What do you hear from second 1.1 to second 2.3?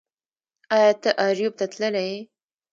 اریوب ته تللی یې